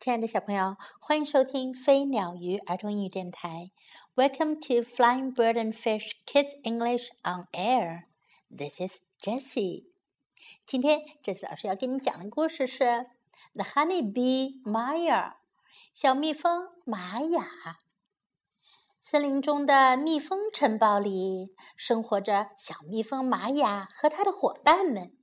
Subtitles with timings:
[0.00, 3.70] 亲爱的小朋友，欢迎收听飞鸟鱼儿童英语电台。
[4.16, 8.04] Welcome to Flying Bird and Fish Kids English on Air.
[8.48, 9.90] This is Jessie.
[10.64, 12.84] 今天这次老师要给你讲的故事是
[13.52, 15.32] 《The Honey Bee Maya》
[15.92, 17.46] 小蜜蜂玛雅。
[19.00, 25.14] 森林中的蜜蜂城堡里生活着小蜜蜂玛雅和她的伙伴们。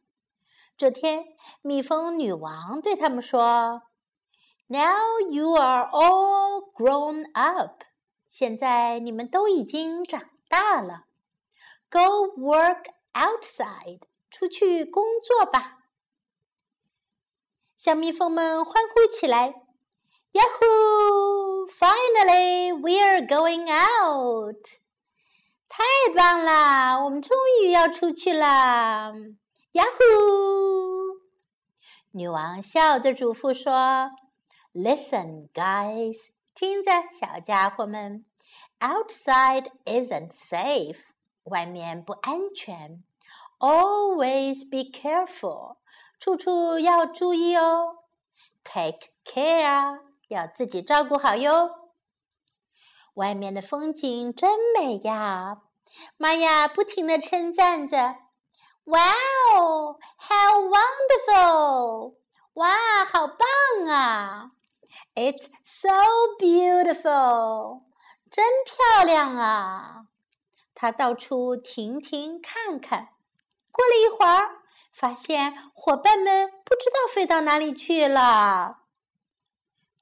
[0.78, 1.26] 这天，
[1.64, 3.82] 蜜蜂女王对他们说。
[4.70, 7.84] Now you are all grown up.
[8.28, 11.06] 现在你们都已经长大了。
[11.90, 14.02] Go work outside.
[14.30, 15.78] 出去工作吧。
[17.78, 19.54] 小蜜蜂们欢呼起来
[20.34, 21.70] ！Yahoo!
[21.70, 24.68] Finally, we are going out.
[25.70, 29.14] 太棒了，我们终于要出去了
[29.72, 31.22] ！Yahoo!
[32.12, 34.12] 女王笑着嘱咐说。
[34.77, 38.25] Listen, guys，听着，小家伙们，
[38.81, 40.97] outside isn't safe，
[41.45, 43.03] 外面不安全。
[43.59, 45.77] Always be careful，
[46.19, 47.99] 处处要注意哦。
[48.65, 51.91] Take care，要自己照顾好哟。
[53.15, 55.63] 外面的风景真美呀！
[56.17, 58.17] 玛雅不停地称赞着。
[58.85, 62.15] Wow, how wonderful！
[62.55, 63.47] 哇，好棒
[63.89, 64.53] 啊
[65.15, 65.91] ！It's so
[66.39, 67.83] beautiful，
[68.31, 70.07] 真漂亮啊！
[70.75, 73.09] 他到处停停看看，
[73.71, 74.63] 过了一会儿，
[74.93, 78.79] 发现伙伴们不知道飞到哪里去了。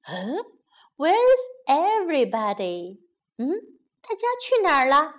[0.02, 0.36] 嗯，
[0.96, 1.16] Where's
[1.66, 3.00] everybody？
[3.36, 3.48] 嗯，
[4.00, 5.14] 大家去哪儿了？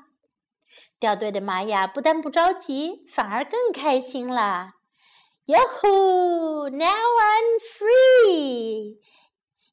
[0.99, 4.73] 掉队的玛雅不但不着急，反而更开心了。
[5.47, 8.99] Yahoo！Now I'm free！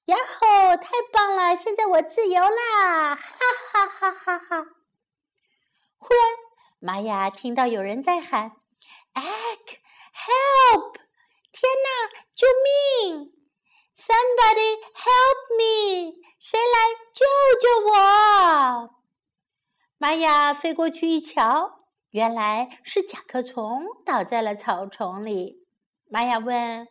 [0.06, 0.76] 呀吼！
[0.76, 1.56] 太棒了！
[1.56, 3.16] 现在我自由啦！
[3.16, 3.26] 哈
[3.72, 4.66] 哈哈哈哈！
[5.98, 6.22] 忽然，
[6.80, 8.52] 玛雅听到有人在喊
[9.14, 9.80] ：“Egg,
[10.14, 10.96] help！
[11.54, 13.32] 天哪，救命
[13.96, 16.16] ！Somebody help me！
[16.38, 17.24] 谁来救
[17.62, 18.96] 救我？”
[19.98, 25.66] 玛雅飞过去一瞧，原来是甲壳虫倒在了草丛里。
[26.10, 26.90] 玛雅问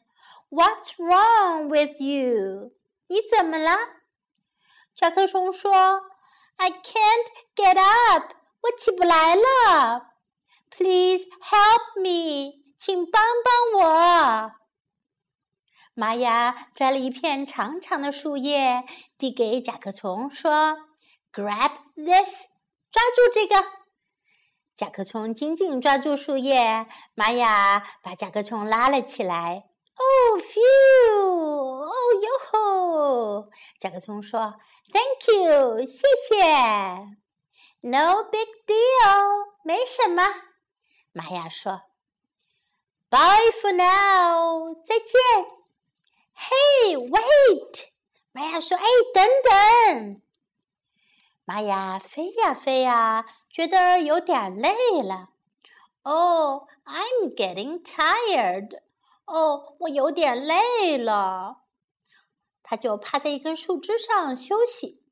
[0.49, 2.73] ：“What's wrong with you？”
[3.13, 3.77] 你怎么了？
[4.95, 6.01] 甲壳虫说
[6.57, 10.15] ：“I can't get up，我起不来了。
[10.71, 14.53] Please help me，请帮帮我。”
[15.93, 18.85] 玛雅摘了一片长长的树叶，
[19.19, 20.79] 递给甲壳虫，说
[21.31, 22.47] ：“Grab this，
[22.91, 23.63] 抓住这个。”
[24.75, 29.69] 甲壳虫紧紧抓住树叶，玛雅把甲壳虫拉了起来。
[29.95, 31.85] Oh, phew!
[31.85, 31.93] 哦
[32.23, 32.29] 哟！
[33.83, 34.61] 甲壳虫说
[34.93, 36.47] ：“Thank you，谢谢。
[37.81, 40.23] No big deal，没什么。”
[41.11, 41.83] 玛雅说
[43.11, 45.19] ：“Bye for now，再见。
[46.37, 47.87] ”Hey, wait！
[48.31, 50.23] 玛雅说：“哎，等等。”
[51.45, 55.31] 玛雅飞呀飞呀，觉得有点累了。
[56.05, 58.81] Oh, I'm getting tired.
[59.25, 61.62] 哦，我有点累了。
[62.63, 65.03] 他就趴在一根树枝上休息。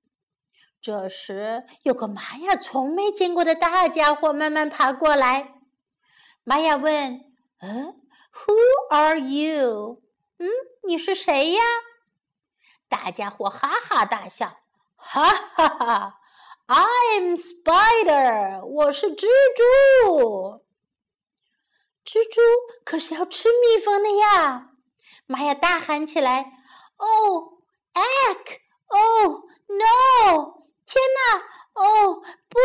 [0.81, 5.61] 这时，有个玛雅从没见过的大家伙慢慢爬过来。
[6.43, 7.19] 玛雅问
[7.61, 8.01] ：“嗯
[8.33, 8.57] ，Who
[8.89, 10.03] are you？
[10.39, 10.49] 嗯，
[10.87, 11.61] 你是谁呀？”
[12.89, 14.61] 大家伙哈哈大笑
[14.97, 16.21] ：“哈哈哈
[16.67, 20.65] ！I'm Spider，我是蜘蛛。
[22.07, 22.41] 蜘蛛
[22.85, 24.71] 可是要吃蜜蜂的呀！”
[25.27, 26.60] 玛雅大喊起来。
[27.03, 27.63] Oh,
[27.95, 28.61] egg!
[28.89, 30.67] Oh no!
[30.85, 31.43] 天哪！
[31.73, 32.59] 哦不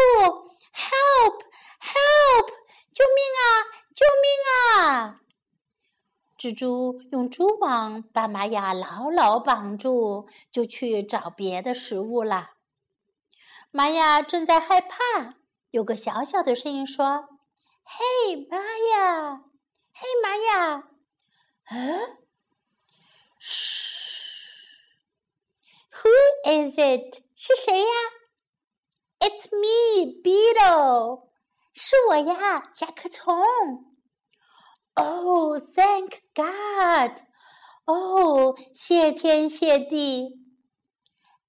[0.74, 1.42] ！Help!
[1.80, 2.48] Help!
[2.92, 3.46] 救命啊！
[3.94, 5.22] 救命啊！
[6.38, 12.52] 蜘蛛用蛛网把玛雅牢牢绑住，就去找别的食物了。
[13.72, 15.36] 玛雅正在害怕，
[15.72, 17.30] 有个小小的声音说
[17.84, 19.44] ：“嘿，玛雅！
[19.94, 20.84] 嘿，玛雅！
[21.72, 22.18] 嗯？
[23.40, 23.95] 嘘。”
[25.95, 26.11] Who
[26.45, 27.23] is it？
[27.35, 27.87] 是谁呀？
[29.21, 31.29] It's me, Beetle。
[31.73, 33.45] 是我呀，甲壳虫。
[34.95, 37.23] Oh, thank God！
[37.87, 40.39] 哦，谢天谢地。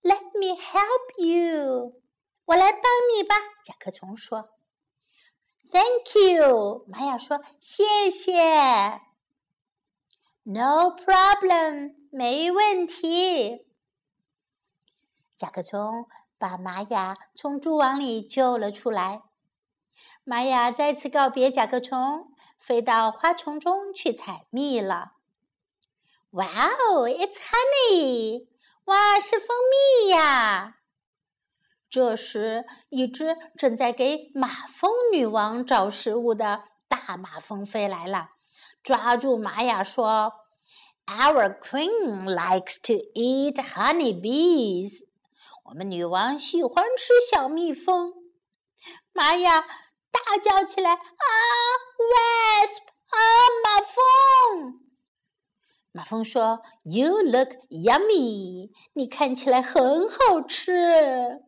[0.02, 2.02] Let me help you。
[2.46, 2.82] 我来帮
[3.16, 4.50] 你吧，甲壳虫说。
[5.72, 8.34] Thank you，玛雅说谢谢。
[10.44, 13.65] No problem， 没问题。
[15.37, 16.07] 甲壳虫
[16.39, 19.23] 把玛雅从蛛网里救了出来。
[20.25, 25.13] 玛雅再次告别甲壳虫，飞到花丛中去采蜜了。
[26.31, 28.49] 哇哦 it's honey！
[28.87, 30.79] 哇，是蜂蜜呀！
[31.89, 38.31] 这时，一只正在给马蜂女王找食物的大马蜂飞来了，
[38.83, 40.33] 抓住玛雅说
[41.07, 45.06] ：“Our queen likes to eat honey bees。
[45.69, 48.13] 我们女王喜欢吃小蜜蜂。”
[49.13, 49.63] 玛雅
[50.11, 50.99] 大叫起来：“啊
[51.99, 52.83] ，wasp！
[53.09, 53.19] 啊，
[53.65, 54.81] 马蜂！”
[55.93, 58.71] 马蜂说：“You look yummy！
[58.93, 61.41] 你看起来很好吃。”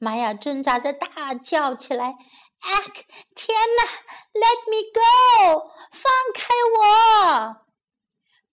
[0.00, 2.14] 玛雅挣扎着大叫起来
[2.62, 3.02] ：“Ack！
[3.34, 3.84] 天哪
[4.32, 5.70] ！Let me go！
[5.92, 7.56] 放开我！”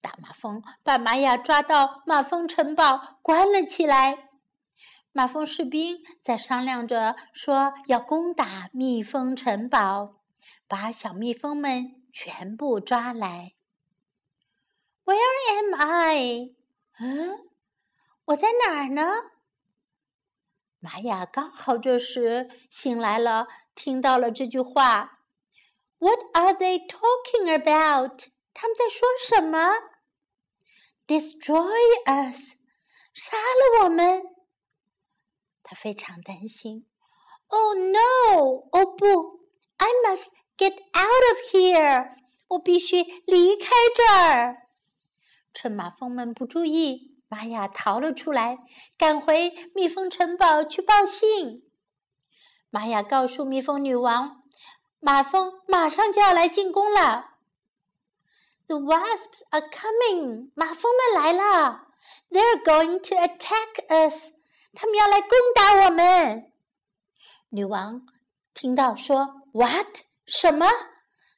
[0.02, 4.29] 大马蜂把玛雅抓到马蜂城堡，关了起来。
[5.12, 10.22] 马蜂士兵在商量着，说要攻打蜜蜂城堡，
[10.68, 13.54] 把小蜜蜂们全部抓来。
[15.06, 15.18] Where
[15.56, 16.52] am I？
[17.00, 17.50] 嗯，
[18.26, 19.32] 我在哪儿呢？
[20.80, 25.20] 玛雅刚好这时醒来了，听到了这句话。
[25.98, 28.28] What are they talking about？
[28.54, 29.74] 他们在说什么
[31.08, 31.66] ？Destroy
[32.06, 32.54] us，
[33.14, 34.38] 杀了我们。
[35.69, 36.87] 他非常担心。
[37.49, 38.69] Oh no！
[38.73, 39.41] 哦不，
[39.76, 42.17] I must get out of here！
[42.49, 44.69] 我必须离开这儿。
[45.53, 47.15] 趁马蜂们不注意。
[47.26, 48.59] 玛雅逃了出来，
[48.97, 51.69] 赶回蜜蜂城堡去报信。
[52.71, 54.43] 玛雅告诉蜜蜂女王，
[55.00, 57.38] 马蜂马上就要来进攻了。
[58.69, 61.88] The wasps are coming，马蜂们来了。
[62.31, 64.31] They're going to attack us，
[64.74, 66.51] 他们要来攻打我们。
[67.50, 68.01] 女王
[68.54, 69.88] 听到说，What？
[70.25, 70.68] 什么？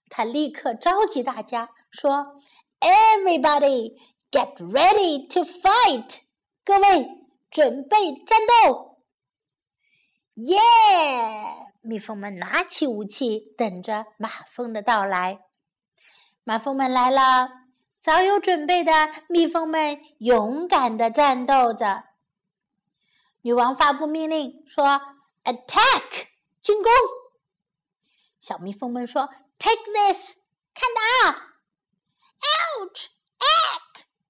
[0.09, 2.41] 她立刻召集大家说
[2.81, 6.19] ，Everybody！Get ready to fight！
[6.63, 8.97] 各位准备战斗！
[10.35, 10.57] 耶！
[11.81, 15.39] 蜜蜂们拿起武器，等着马蜂的到来。
[16.43, 17.49] 马蜂们来了，
[17.99, 18.91] 早有准备的
[19.27, 22.03] 蜜蜂们勇敢的战斗着。
[23.41, 25.01] 女王发布命令说
[25.43, 26.27] ：“Attack！
[26.61, 26.91] 进攻！”
[28.39, 30.35] 小蜜蜂们说：“Take this！
[30.73, 31.01] 看打
[32.41, 33.07] ！Ouch！”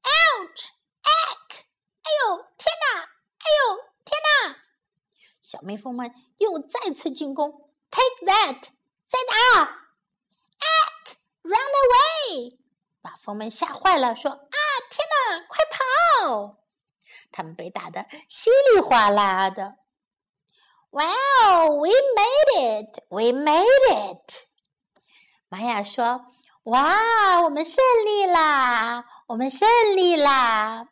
[0.04, 0.70] Ouch!
[1.04, 1.66] Eck!
[2.02, 3.02] 哎呦，天哪！
[3.02, 4.58] 哎呦，天哪！
[5.42, 7.70] 小蜜蜂们又再次进攻。
[7.90, 8.70] Take that！
[9.10, 9.64] 再打
[10.60, 11.18] ！Eck!
[11.42, 12.58] Run away！
[13.02, 14.58] 马蜂们吓坏了，说：“啊，
[14.90, 16.58] 天哪，快跑！”
[17.32, 19.78] 他们被打得稀里哗啦的。
[20.90, 21.80] Wow!
[21.80, 23.04] We made it!
[23.10, 24.48] We made it!
[25.48, 26.26] 玛雅说
[26.64, 30.90] ：“哇，我们胜利啦！”我们胜利啦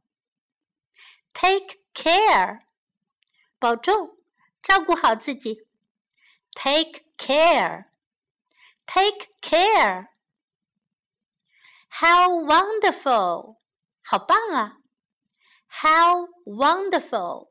[1.33, 2.63] Take care，
[3.59, 4.17] 保重，
[4.63, 5.67] 照顾好自己。
[6.53, 7.87] Take care.
[8.87, 10.09] Take care.
[11.89, 13.59] How wonderful!
[14.03, 14.79] 好棒啊！
[15.69, 17.51] How wonderful!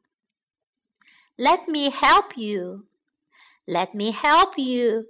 [1.37, 2.87] Let me help you.
[3.67, 5.07] Let me help you.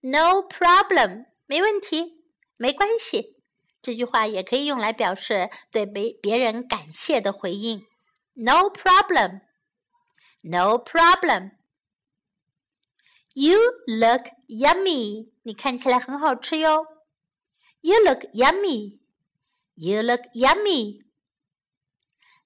[0.00, 1.26] No problem.
[1.46, 2.22] 没问题。
[2.56, 3.36] 没关系，
[3.82, 7.84] 这句话也可以用来表示对别别人感谢的回应。
[8.34, 9.40] No problem,
[10.42, 11.50] no problem.
[13.32, 16.86] You look yummy，你看起来很好吃哟。
[17.80, 19.00] You look yummy,
[19.74, 21.02] you look yummy.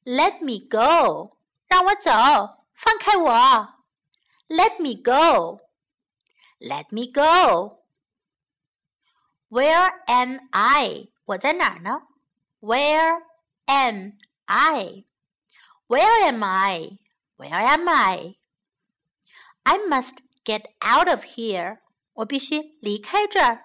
[0.04, 1.36] Let me go，
[1.72, 2.10] 让我走，
[2.74, 3.32] 放开我。
[4.48, 5.60] Let me go,
[6.58, 7.84] let me go.
[9.50, 11.08] Where am I？
[11.24, 12.02] 我在哪儿呢？
[12.60, 13.22] Where
[13.66, 21.80] am I？Where am I？Where am I？I must get out of here。
[22.14, 23.64] 我必须离开这儿。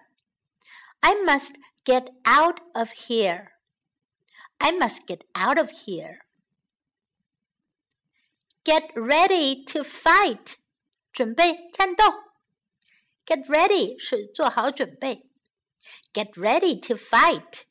[1.00, 3.54] I must get out of here.
[4.58, 6.20] I must get out of here.
[8.68, 10.56] Get ready to fight.
[11.12, 12.06] 准备战斗。
[13.26, 15.30] Get ready 是做好准备。
[16.14, 17.64] Get ready to fight.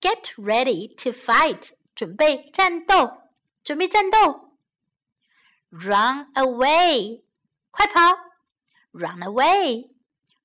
[0.00, 1.70] Get ready to fight.
[1.94, 3.22] 准备战斗，
[3.62, 4.56] 准备战斗。
[5.70, 7.22] Run away.
[7.70, 8.16] 快跑！
[8.92, 9.90] Run away.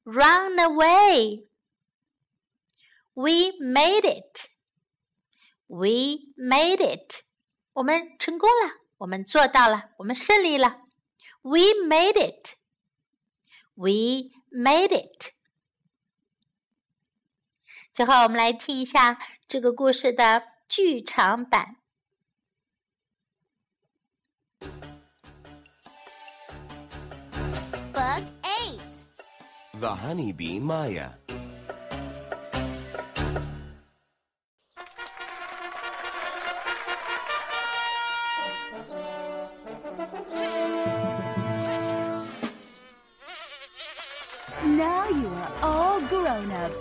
[0.03, 1.47] Run away.
[3.13, 4.47] We made it.
[5.67, 7.23] We made it.
[7.73, 10.80] 我们成功了， 我们做到了，我们胜利了。
[11.42, 12.56] We made it.
[13.74, 15.32] We made it.
[17.92, 21.76] 最后，我们来听一下这个故事的剧场版。
[27.92, 28.80] Book Eight:
[29.78, 31.23] The Honeybee Maya.
[46.04, 46.72] All grown up.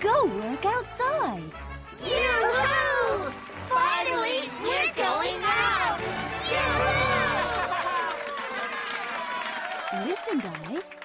[0.00, 1.42] Go work outside.
[2.04, 3.32] Yoo-hoo!
[3.68, 6.00] Finally, we're going out!
[6.50, 7.26] Yoo-hoo!
[10.08, 10.96] Listen, guys.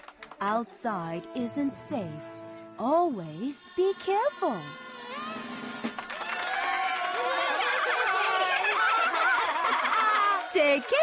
[0.41, 2.25] Outside isn't safe.
[2.79, 4.58] Always be careful.
[10.53, 11.00] Take care.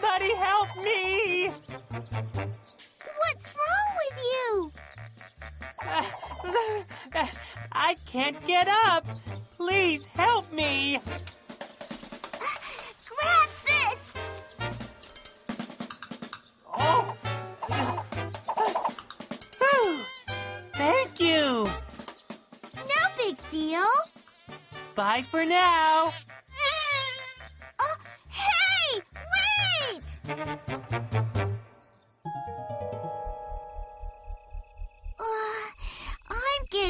[0.00, 1.52] Somebody help me!
[3.18, 4.72] What's wrong with you?
[5.86, 7.26] Uh,
[7.72, 9.06] I can't get up.
[9.58, 11.00] Please help me.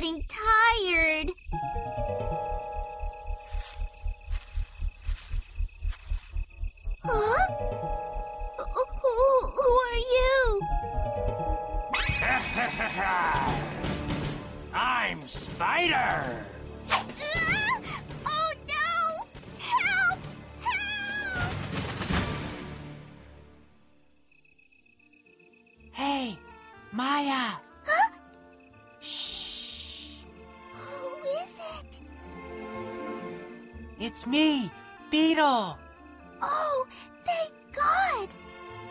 [0.01, 0.40] Getting tired.
[35.31, 35.79] Beetle.
[36.43, 36.87] Oh,
[37.25, 38.29] thank God!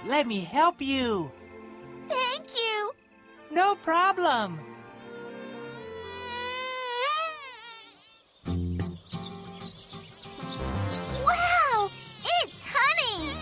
[0.05, 1.29] Let me help you.
[2.07, 2.93] Thank you!
[3.51, 4.57] No problem.
[11.25, 11.89] Wow!
[12.41, 13.33] It's honey!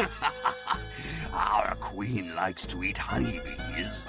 [1.34, 4.04] Our queen likes to eat honeybees.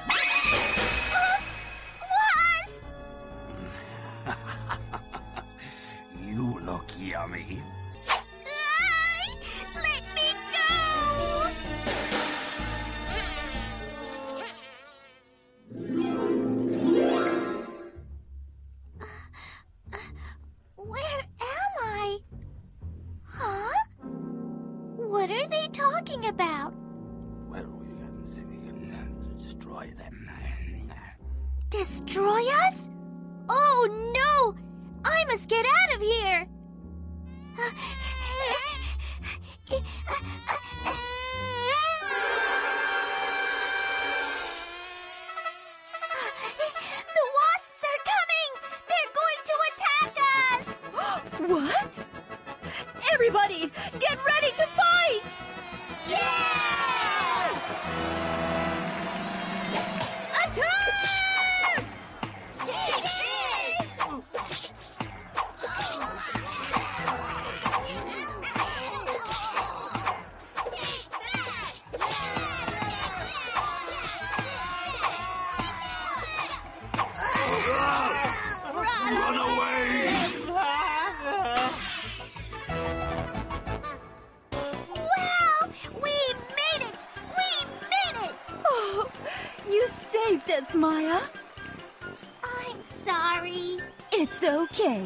[6.39, 7.61] You look yummy.
[53.21, 55.38] Everybody, get ready to fight!
[90.59, 91.19] Us, Maya.
[92.43, 93.79] I'm sorry.
[94.11, 95.01] It's okay.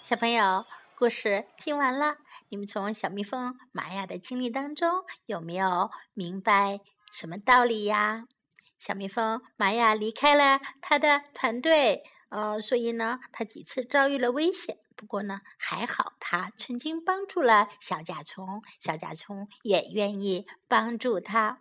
[0.00, 0.64] 小朋友，
[0.96, 2.16] 故事听完了，
[2.48, 6.80] 你们从小蜜蜂玛雅的经历当中有没有明白
[7.12, 8.24] 什么道理呀？
[8.78, 14.78] 小蜜蜂玛雅离开了他的团队，呃，所以呢，他几次遭遇了危险。
[14.96, 21.60] 不过呢，还好他曾经帮助了小甲虫，小甲虫也愿意帮助他。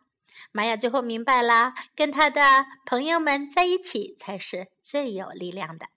[0.52, 5.88] 玛雅最后明白了，跟他的朋友们在一起才是最有力量的。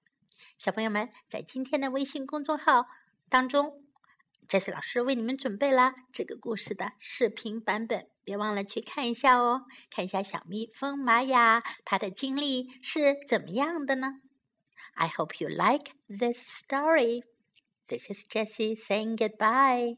[0.59, 2.87] 小朋友们，在今天的微信公众号
[3.29, 3.85] 当中，
[4.49, 14.21] 这次老师为你们准备了这个故事的视频版本，别忘了去看一下哦，看一下小蜜蜂玛雅她的经历是怎么样的呢
[14.99, 17.23] ？I hope you like this story.
[17.89, 19.95] This is Jessie saying goodbye.